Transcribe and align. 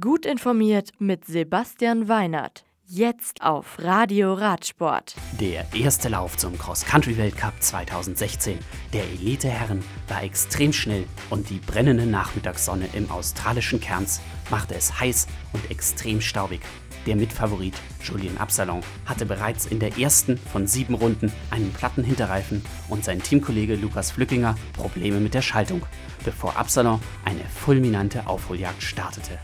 Gut 0.00 0.24
informiert 0.24 0.92
mit 0.98 1.26
Sebastian 1.26 2.08
Weinert. 2.08 2.64
Jetzt 2.86 3.42
auf 3.42 3.76
Radio 3.78 4.32
Radsport. 4.32 5.14
Der 5.38 5.66
erste 5.74 6.08
Lauf 6.08 6.38
zum 6.38 6.56
Cross-Country-Weltcup 6.56 7.52
2016 7.60 8.58
der 8.94 9.02
Elite-Herren 9.02 9.84
war 10.08 10.22
extrem 10.22 10.72
schnell 10.72 11.04
und 11.28 11.50
die 11.50 11.58
brennende 11.58 12.06
Nachmittagssonne 12.06 12.88
im 12.94 13.10
australischen 13.10 13.78
Kerns 13.78 14.22
machte 14.50 14.74
es 14.74 14.98
heiß 14.98 15.26
und 15.52 15.70
extrem 15.70 16.22
staubig. 16.22 16.62
Der 17.04 17.16
Mitfavorit 17.16 17.74
Julien 18.02 18.38
Absalon 18.38 18.80
hatte 19.04 19.26
bereits 19.26 19.66
in 19.66 19.80
der 19.80 19.98
ersten 19.98 20.38
von 20.38 20.66
sieben 20.66 20.94
Runden 20.94 21.30
einen 21.50 21.70
platten 21.74 22.04
Hinterreifen 22.04 22.64
und 22.88 23.04
sein 23.04 23.22
Teamkollege 23.22 23.74
Lukas 23.76 24.12
Flückinger 24.12 24.56
Probleme 24.72 25.20
mit 25.20 25.34
der 25.34 25.42
Schaltung, 25.42 25.84
bevor 26.24 26.56
Absalon 26.56 27.00
eine 27.26 27.44
fulminante 27.44 28.26
Aufholjagd 28.26 28.82
startete. 28.82 29.38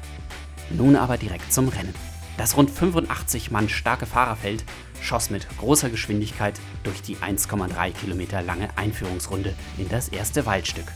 Nun 0.71 0.97
aber 0.97 1.17
direkt 1.17 1.53
zum 1.53 1.69
Rennen. 1.69 1.95
Das 2.37 2.57
rund 2.57 2.71
85 2.71 3.51
Mann 3.51 3.69
starke 3.69 4.07
Fahrerfeld 4.07 4.65
schoss 5.03 5.31
mit 5.31 5.47
großer 5.59 5.91
Geschwindigkeit 5.91 6.59
durch 6.85 7.03
die 7.03 7.17
1,3 7.17 7.93
Kilometer 7.93 8.43
lange 8.43 8.69
Einführungsrunde 8.77 9.55
in 9.79 9.89
das 9.89 10.09
erste 10.09 10.47
Waldstück 10.47 10.87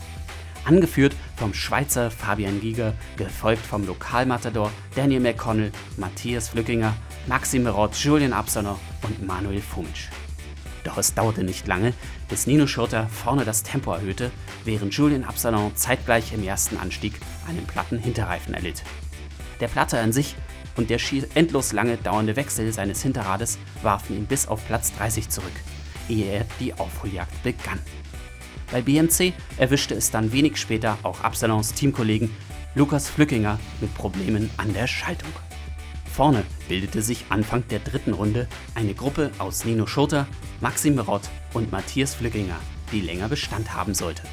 angeführt 0.65 1.15
vom 1.37 1.53
Schweizer 1.53 2.11
Fabian 2.11 2.59
Giger, 2.59 2.93
gefolgt 3.17 3.65
vom 3.65 3.85
Lokalmatador 3.85 4.71
Daniel 4.95 5.21
McConnell, 5.21 5.71
Matthias 5.97 6.49
Flückinger, 6.49 6.95
Maxime 7.27 7.69
Roth, 7.69 7.95
Julian 7.95 8.33
Absaner 8.33 8.77
und 9.03 9.25
Manuel 9.25 9.61
Fumic. 9.61 10.09
Doch 10.83 10.97
es 10.97 11.15
dauerte 11.15 11.43
nicht 11.43 11.65
lange, 11.65 11.93
bis 12.29 12.45
Nino 12.45 12.67
Schurter 12.67 13.07
vorne 13.09 13.43
das 13.43 13.63
Tempo 13.63 13.91
erhöhte, 13.91 14.29
während 14.65 14.93
Julien 14.93 15.23
Absalon 15.23 15.75
zeitgleich 15.75 16.31
im 16.31 16.43
ersten 16.43 16.77
Anstieg 16.77 17.19
einen 17.47 17.65
platten 17.65 17.97
Hinterreifen 17.97 18.53
erlitt. 18.53 18.83
Der 19.59 19.67
Platte 19.67 19.99
an 19.99 20.11
sich 20.11 20.35
und 20.75 20.89
der 20.89 20.99
schier 20.99 21.27
endlos 21.35 21.71
lange 21.71 21.97
dauernde 21.97 22.35
Wechsel 22.35 22.71
seines 22.73 23.01
Hinterrades 23.01 23.57
warfen 23.81 24.17
ihn 24.17 24.25
bis 24.25 24.47
auf 24.47 24.65
Platz 24.67 24.93
30 24.97 25.29
zurück, 25.29 25.53
ehe 26.09 26.25
er 26.25 26.45
die 26.59 26.73
Aufholjagd 26.73 27.43
begann. 27.43 27.79
Bei 28.71 28.81
BMC 28.81 29.33
erwischte 29.57 29.95
es 29.95 30.11
dann 30.11 30.31
wenig 30.31 30.57
später 30.57 30.97
auch 31.03 31.21
Absalons 31.21 31.73
Teamkollegen 31.73 32.29
Lukas 32.73 33.09
Flückinger 33.09 33.59
mit 33.79 33.93
Problemen 33.93 34.49
an 34.57 34.73
der 34.73 34.87
Schaltung. 34.87 35.31
Vorne 36.13 36.43
bildete 36.67 37.01
sich 37.01 37.25
Anfang 37.29 37.67
der 37.69 37.79
dritten 37.79 38.13
Runde 38.13 38.47
eine 38.73 38.93
Gruppe 38.93 39.31
aus 39.37 39.65
Nino 39.65 39.85
Schurter, 39.85 40.27
Maxim 40.61 40.97
Rott 40.99 41.23
und 41.53 41.71
Matthias 41.71 42.15
Flückinger, 42.15 42.57
die 42.91 43.01
länger 43.01 43.29
Bestand 43.29 43.73
haben 43.73 43.93
sollte. 43.93 44.23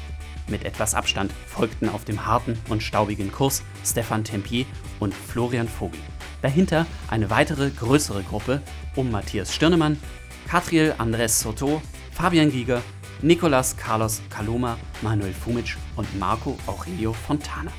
Mit 0.47 0.65
etwas 0.65 0.93
Abstand 0.93 1.31
folgten 1.47 1.89
auf 1.89 2.05
dem 2.05 2.25
harten 2.25 2.59
und 2.69 2.83
staubigen 2.83 3.31
Kurs 3.31 3.63
Stefan 3.85 4.23
Tempier 4.23 4.65
und 4.99 5.13
Florian 5.13 5.67
Vogel. 5.67 5.99
Dahinter 6.41 6.85
eine 7.09 7.29
weitere 7.29 7.69
größere 7.69 8.23
Gruppe 8.23 8.61
um 8.95 9.11
Matthias 9.11 9.53
Stirnemann, 9.53 9.97
Katriel 10.47 10.93
Andres 10.97 11.39
Soto, 11.39 11.81
Fabian 12.11 12.51
Giger 12.51 12.81
Nicolas 13.23 13.77
Carlos 13.77 14.21
Caloma, 14.29 14.77
Manuel 15.01 15.33
Fumic 15.33 15.77
und 15.95 16.19
Marco 16.19 16.57
Aurelio 16.67 17.13
Fontana. 17.13 17.71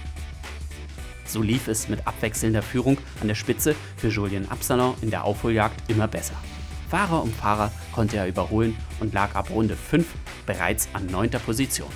So 1.27 1.42
lief 1.42 1.69
es 1.69 1.89
mit 1.91 2.07
abwechselnder 2.07 2.62
Führung 2.62 2.97
an 3.20 3.29
der 3.29 3.35
Spitze 3.35 3.77
für 3.98 4.09
Julien 4.09 4.51
Absalon 4.51 4.95
in 5.03 5.11
der 5.11 5.25
Aufholjagd 5.25 5.91
immer 5.91 6.09
besser. 6.09 6.35
Fahrer 6.89 7.23
um 7.23 7.31
Fahrer 7.31 7.70
konnte 7.92 8.17
er 8.17 8.27
überholen 8.27 8.75
und 9.01 9.12
lag 9.12 9.35
ab 9.35 9.51
Runde 9.51 9.77
5 9.77 10.07
bereits 10.47 10.89
an 10.95 11.07
9. 11.07 11.31
Position. 11.45 11.91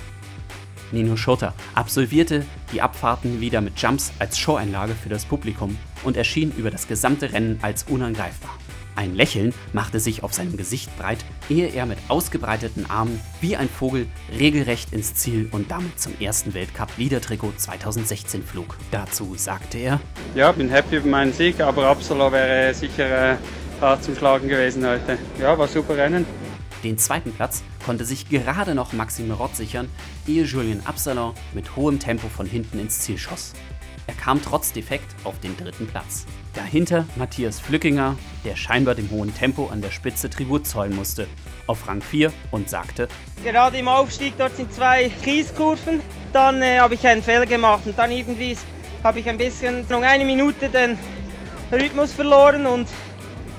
Nino 0.91 1.15
Schurter 1.15 1.53
absolvierte 1.75 2.45
die 2.73 2.81
Abfahrten 2.81 3.41
wieder 3.41 3.61
mit 3.61 3.79
Jumps 3.79 4.11
als 4.19 4.37
Showeinlage 4.37 4.93
für 4.95 5.09
das 5.09 5.25
Publikum 5.25 5.77
und 6.03 6.17
erschien 6.17 6.51
über 6.57 6.71
das 6.71 6.87
gesamte 6.87 7.31
Rennen 7.31 7.59
als 7.61 7.83
unangreifbar. 7.83 8.51
Ein 8.95 9.15
Lächeln 9.15 9.53
machte 9.71 10.01
sich 10.01 10.23
auf 10.23 10.33
seinem 10.33 10.57
Gesicht 10.57 10.89
breit, 10.97 11.19
ehe 11.49 11.69
er 11.69 11.85
mit 11.85 11.97
ausgebreiteten 12.09 12.89
Armen 12.89 13.21
wie 13.39 13.55
ein 13.55 13.69
Vogel 13.69 14.07
regelrecht 14.37 14.91
ins 14.91 15.15
Ziel 15.15 15.47
und 15.51 15.71
damit 15.71 15.97
zum 15.99 16.13
ersten 16.19 16.53
Weltcup 16.53 16.89
Liedertrikot 16.97 17.53
2016 17.55 18.43
flog. 18.43 18.75
Dazu 18.91 19.35
sagte 19.37 19.77
er: 19.77 20.01
Ja, 20.35 20.51
bin 20.51 20.69
happy 20.69 20.97
über 20.97 21.07
meinen 21.07 21.31
Sieg, 21.31 21.61
aber 21.61 21.87
Absalon 21.87 22.33
wäre 22.33 22.73
sicher 22.73 23.33
äh, 23.33 23.37
hart 23.79 24.03
zum 24.03 24.17
Schlagen 24.17 24.49
gewesen 24.49 24.85
heute. 24.85 25.17
Ja, 25.39 25.57
war 25.57 25.69
super 25.69 25.95
Rennen. 25.95 26.25
Den 26.83 26.97
zweiten 26.97 27.33
Platz 27.33 27.63
konnte 27.85 28.05
sich 28.05 28.29
gerade 28.29 28.73
noch 28.73 28.93
Maxime 28.93 29.33
Rott 29.33 29.55
sichern, 29.55 29.89
ehe 30.27 30.43
Julien 30.43 30.85
Absalon 30.85 31.33
mit 31.53 31.75
hohem 31.75 31.99
Tempo 31.99 32.29
von 32.29 32.45
hinten 32.45 32.79
ins 32.79 32.99
Ziel 32.99 33.17
schoss. 33.17 33.53
Er 34.07 34.15
kam 34.15 34.41
trotz 34.41 34.71
Defekt 34.71 35.13
auf 35.23 35.39
den 35.39 35.55
dritten 35.55 35.85
Platz. 35.85 36.25
Dahinter 36.55 37.05
Matthias 37.15 37.59
Flückinger, 37.59 38.17
der 38.43 38.55
scheinbar 38.55 38.95
dem 38.95 39.11
hohen 39.11 39.35
Tempo 39.35 39.67
an 39.67 39.81
der 39.81 39.91
Spitze 39.91 40.29
Tribut 40.29 40.65
zollen 40.65 40.95
musste, 40.95 41.27
auf 41.67 41.87
Rang 41.87 42.01
4 42.01 42.33
und 42.49 42.69
sagte: 42.69 43.07
Gerade 43.43 43.77
im 43.77 43.87
Aufstieg, 43.87 44.33
dort 44.37 44.55
sind 44.55 44.73
zwei 44.73 45.09
Kieskurven. 45.23 46.01
Dann 46.33 46.61
äh, 46.61 46.79
habe 46.79 46.95
ich 46.95 47.05
einen 47.05 47.21
Fehler 47.21 47.45
gemacht 47.45 47.83
und 47.85 47.99
dann 47.99 48.11
irgendwie 48.11 48.57
habe 49.03 49.19
ich 49.19 49.29
ein 49.29 49.37
bisschen, 49.37 49.85
noch 49.89 50.01
eine 50.01 50.25
Minute 50.25 50.69
den 50.69 50.97
Rhythmus 51.71 52.11
verloren 52.11 52.65
und 52.65 52.87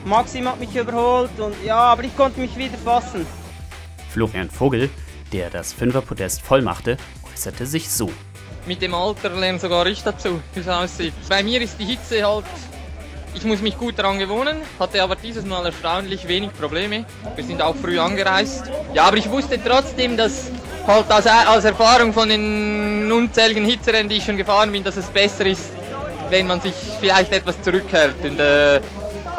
Maxim 0.04 0.48
hat 0.48 0.58
mich 0.58 0.74
überholt 0.74 1.38
und 1.38 1.54
ja, 1.64 1.76
aber 1.76 2.04
ich 2.04 2.16
konnte 2.16 2.40
mich 2.40 2.56
wieder 2.56 2.78
fassen. 2.78 3.26
Florian 4.10 4.50
Vogel, 4.50 4.90
der 5.32 5.50
das 5.50 5.72
Fünferpodest 5.72 6.42
voll 6.42 6.62
machte, 6.62 6.96
äußerte 7.32 7.66
sich 7.66 7.90
so. 7.90 8.10
Mit 8.66 8.82
dem 8.82 8.94
Alter 8.94 9.30
lernt 9.30 9.60
sogar 9.60 9.86
ich 9.86 10.02
dazu, 10.02 10.40
wie 10.54 10.60
es 10.60 10.68
aussieht. 10.68 11.14
Bei 11.28 11.42
mir 11.42 11.60
ist 11.60 11.78
die 11.78 11.84
Hitze 11.84 12.24
halt 12.24 12.44
ich 13.34 13.44
muss 13.44 13.60
mich 13.60 13.78
gut 13.78 13.98
daran 13.98 14.18
gewöhnen, 14.18 14.58
hatte 14.78 15.02
aber 15.02 15.16
dieses 15.16 15.44
Mal 15.44 15.64
erstaunlich 15.64 16.26
wenig 16.26 16.52
Probleme. 16.52 17.04
Wir 17.36 17.44
sind 17.44 17.62
auch 17.62 17.76
früh 17.76 17.98
angereist. 17.98 18.64
Ja, 18.92 19.04
aber 19.04 19.18
ich 19.18 19.30
wusste 19.30 19.58
trotzdem, 19.62 20.16
dass 20.16 20.50
halt 20.86 21.10
als, 21.10 21.26
als 21.26 21.64
Erfahrung 21.64 22.12
von 22.12 22.28
den 22.28 23.10
unzähligen 23.10 23.64
Hitzerennen, 23.64 24.08
die 24.08 24.16
ich 24.16 24.24
schon 24.24 24.36
gefahren 24.36 24.72
bin, 24.72 24.82
dass 24.82 24.96
es 24.96 25.06
besser 25.06 25.46
ist, 25.46 25.70
wenn 26.28 26.46
man 26.46 26.60
sich 26.60 26.74
vielleicht 27.00 27.32
etwas 27.32 27.60
zurückhält. 27.62 28.16
Und, 28.24 28.40
äh, 28.40 28.80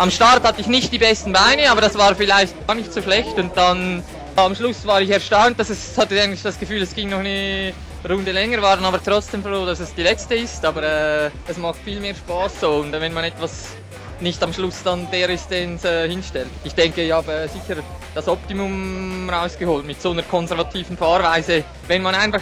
am 0.01 0.09
Start 0.09 0.43
hatte 0.43 0.61
ich 0.61 0.67
nicht 0.67 0.91
die 0.91 0.97
besten 0.97 1.31
Beine, 1.31 1.69
aber 1.69 1.79
das 1.79 1.95
war 1.95 2.15
vielleicht 2.15 2.55
gar 2.65 2.73
nicht 2.73 2.91
so 2.91 3.03
schlecht. 3.03 3.37
Und 3.37 3.55
dann 3.55 4.03
am 4.35 4.55
Schluss 4.55 4.87
war 4.87 4.99
ich 4.99 5.11
erstaunt, 5.11 5.59
dass 5.59 5.69
es 5.69 5.95
hatte 5.95 6.19
eigentlich 6.19 6.41
das 6.41 6.59
Gefühl, 6.59 6.81
es 6.81 6.95
ging 6.95 7.09
noch 7.09 7.19
eine 7.19 7.71
Runde 8.09 8.31
länger, 8.31 8.63
waren 8.63 8.83
aber 8.83 8.99
trotzdem 9.03 9.43
froh, 9.43 9.63
dass 9.63 9.79
es 9.79 9.93
die 9.93 10.01
letzte 10.01 10.33
ist. 10.33 10.65
Aber 10.65 10.81
äh, 10.81 11.29
es 11.47 11.57
macht 11.57 11.77
viel 11.85 11.99
mehr 11.99 12.15
Spaß 12.15 12.61
so. 12.61 12.77
Und 12.77 12.91
wenn 12.93 13.13
man 13.13 13.25
etwas 13.25 13.73
nicht 14.19 14.41
am 14.41 14.51
Schluss 14.51 14.81
dann 14.83 15.07
der 15.11 15.29
ist, 15.29 15.51
den 15.51 15.75
es 15.75 15.85
äh, 15.85 16.09
hinstellt. 16.09 16.49
Ich 16.63 16.73
denke, 16.73 17.03
ich 17.03 17.11
habe 17.11 17.31
äh, 17.31 17.47
sicher 17.47 17.83
das 18.15 18.27
Optimum 18.27 19.29
rausgeholt 19.29 19.85
mit 19.85 20.01
so 20.01 20.11
einer 20.11 20.23
konservativen 20.23 20.97
Fahrweise. 20.97 21.63
Wenn 21.87 22.01
man 22.01 22.15
einfach 22.15 22.41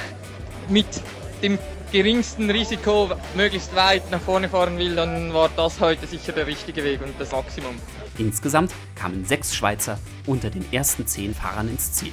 mit 0.70 0.88
dem 1.44 1.60
geringsten 1.92 2.50
Risiko 2.50 3.10
möglichst 3.36 3.76
weit 3.76 4.10
nach 4.12 4.22
vorne 4.22 4.50
fahren 4.50 4.78
will, 4.78 4.96
dann 4.96 5.34
war 5.34 5.50
das 5.56 5.80
heute 5.80 6.06
sicher 6.08 6.32
der 6.32 6.48
richtige 6.48 6.84
Weg 6.84 7.02
und 7.02 7.14
das 7.20 7.32
Maximum. 7.32 7.76
Insgesamt 8.18 8.72
kamen 8.96 9.26
sechs 9.26 9.56
Schweizer 9.56 9.98
unter 10.26 10.50
den 10.50 10.66
ersten 10.72 11.08
zehn 11.08 11.34
Fahrern 11.34 11.70
ins 11.70 11.94
Ziel. 11.94 12.12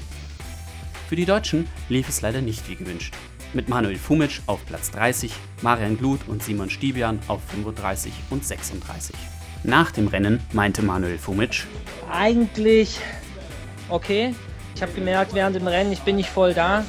Für 1.09 1.17
die 1.17 1.25
Deutschen 1.25 1.69
lief 1.89 2.09
es 2.09 2.21
leider 2.21 2.41
nicht 2.41 2.69
wie 2.69 2.77
gewünscht. 2.77 3.15
Mit 3.53 3.69
Manuel 3.69 3.97
Fumic 3.97 4.43
auf 4.47 4.65
Platz 4.67 4.91
30, 4.91 5.33
Marian 5.63 5.97
Glut 5.97 6.21
und 6.27 6.43
Simon 6.43 6.69
Stibian 6.69 7.21
auf 7.29 7.41
35 7.49 8.13
und 8.31 8.45
36. 8.45 9.15
Nach 9.63 9.91
dem 9.91 10.09
Rennen 10.09 10.41
meinte 10.53 10.83
Manuel 10.83 11.19
Fumic: 11.19 11.67
Eigentlich 12.11 12.99
okay. 13.89 14.35
Ich 14.75 14.83
habe 14.83 14.93
gemerkt 14.93 15.33
während 15.33 15.57
dem 15.57 15.67
Rennen, 15.67 15.91
ich 15.93 16.03
bin 16.03 16.17
nicht 16.17 16.29
voll 16.29 16.53
da. 16.53 16.85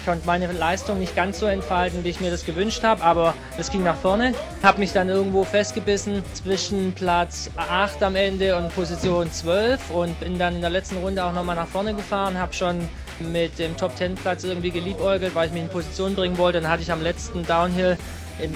Ich 0.00 0.06
konnte 0.06 0.26
meine 0.26 0.50
Leistung 0.50 0.98
nicht 0.98 1.14
ganz 1.14 1.40
so 1.40 1.46
entfalten, 1.46 2.04
wie 2.04 2.08
ich 2.08 2.22
mir 2.22 2.30
das 2.30 2.46
gewünscht 2.46 2.82
habe, 2.84 3.02
aber 3.02 3.34
es 3.58 3.70
ging 3.70 3.82
nach 3.82 3.96
vorne. 3.96 4.32
Habe 4.62 4.78
mich 4.78 4.94
dann 4.94 5.10
irgendwo 5.10 5.44
festgebissen 5.44 6.22
zwischen 6.32 6.94
Platz 6.94 7.50
8 7.56 8.02
am 8.02 8.16
Ende 8.16 8.56
und 8.56 8.74
Position 8.74 9.30
12 9.30 9.90
und 9.90 10.18
bin 10.18 10.38
dann 10.38 10.54
in 10.54 10.62
der 10.62 10.70
letzten 10.70 10.96
Runde 10.96 11.22
auch 11.22 11.34
nochmal 11.34 11.54
nach 11.54 11.68
vorne 11.68 11.92
gefahren. 11.92 12.38
Habe 12.38 12.54
schon 12.54 12.88
mit 13.18 13.58
dem 13.58 13.76
Top 13.76 13.94
10 13.94 14.14
Platz 14.14 14.42
irgendwie 14.42 14.70
geliebäugelt, 14.70 15.34
weil 15.34 15.48
ich 15.48 15.52
mich 15.52 15.64
in 15.64 15.68
Position 15.68 16.14
bringen 16.14 16.38
wollte. 16.38 16.62
Dann 16.62 16.70
hatte 16.70 16.82
ich 16.82 16.90
am 16.90 17.02
letzten 17.02 17.44
Downhill, 17.44 17.98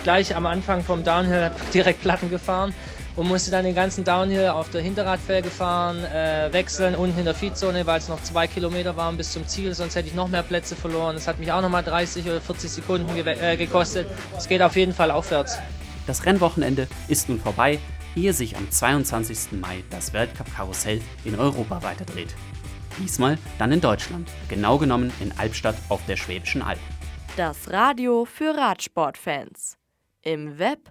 gleich 0.02 0.34
am 0.34 0.46
Anfang 0.46 0.82
vom 0.82 1.04
Downhill, 1.04 1.50
direkt 1.74 2.00
Platten 2.00 2.30
gefahren 2.30 2.72
und 3.16 3.28
musste 3.28 3.50
dann 3.50 3.64
den 3.64 3.74
ganzen 3.74 4.04
Downhill 4.04 4.48
auf 4.48 4.70
der 4.70 4.82
Hinterradfelge 4.82 5.50
fahren, 5.50 6.04
äh, 6.04 6.52
wechseln, 6.52 6.94
unten 6.94 7.18
in 7.18 7.24
der 7.24 7.34
Feedzone, 7.34 7.86
weil 7.86 7.98
es 7.98 8.08
noch 8.08 8.22
zwei 8.22 8.46
Kilometer 8.46 8.96
waren 8.96 9.16
bis 9.16 9.32
zum 9.32 9.46
Ziel, 9.46 9.74
sonst 9.74 9.94
hätte 9.94 10.08
ich 10.08 10.14
noch 10.14 10.28
mehr 10.28 10.42
Plätze 10.42 10.76
verloren. 10.76 11.14
Das 11.14 11.28
hat 11.28 11.38
mich 11.38 11.52
auch 11.52 11.62
nochmal 11.62 11.84
30 11.84 12.26
oder 12.26 12.40
40 12.40 12.70
Sekunden 12.70 13.14
ge 13.14 13.24
äh, 13.24 13.56
gekostet. 13.56 14.08
Es 14.36 14.48
geht 14.48 14.62
auf 14.62 14.76
jeden 14.76 14.92
Fall 14.92 15.10
aufwärts. 15.10 15.58
Das 16.06 16.26
Rennwochenende 16.26 16.88
ist 17.08 17.28
nun 17.28 17.40
vorbei, 17.40 17.78
ehe 18.16 18.32
sich 18.32 18.56
am 18.56 18.70
22. 18.70 19.52
Mai 19.60 19.82
das 19.90 20.12
Weltcup-Karussell 20.12 21.00
in 21.24 21.38
Europa 21.38 21.82
weiterdreht. 21.82 22.34
Diesmal 22.98 23.38
dann 23.58 23.72
in 23.72 23.80
Deutschland, 23.80 24.28
genau 24.48 24.78
genommen 24.78 25.12
in 25.20 25.32
Albstadt 25.36 25.76
auf 25.88 26.04
der 26.06 26.16
Schwäbischen 26.16 26.62
Alb. 26.62 26.78
Das 27.36 27.70
Radio 27.70 28.24
für 28.24 28.56
Radsportfans. 28.56 29.76
Im 30.22 30.58
Web 30.58 30.90